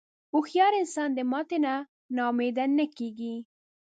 هوښیار 0.33 0.73
انسان 0.81 1.09
د 1.13 1.19
ماتې 1.31 1.57
نه 1.65 1.73
نا 2.15 2.23
امیده 2.31 2.65
نه 2.77 2.85
کېږي. 2.97 3.35